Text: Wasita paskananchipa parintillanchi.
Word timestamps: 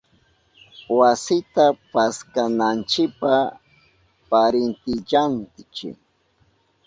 Wasita 0.97 1.65
paskananchipa 1.93 3.33
parintillanchi. 4.29 5.89